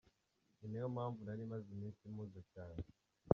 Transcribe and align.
Ni 0.59 0.65
nayo 0.71 0.87
mpamvu 0.95 1.19
nari 1.23 1.43
maze 1.51 1.67
iminsi 1.75 2.01
mpuze 2.13 2.41
cyane. 2.53 2.83